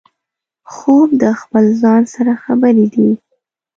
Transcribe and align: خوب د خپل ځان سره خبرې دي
خوب 0.73 1.07
د 1.21 1.23
خپل 1.41 1.65
ځان 1.81 2.01
سره 2.13 2.33
خبرې 2.43 2.85
دي 2.93 3.09